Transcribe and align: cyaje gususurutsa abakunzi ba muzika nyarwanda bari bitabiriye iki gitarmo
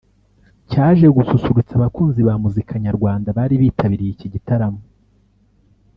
cyaje 0.69 1.07
gususurutsa 1.17 1.73
abakunzi 1.75 2.21
ba 2.27 2.33
muzika 2.43 2.73
nyarwanda 2.85 3.27
bari 3.37 3.55
bitabiriye 3.61 4.11
iki 4.13 4.27
gitarmo 4.33 4.81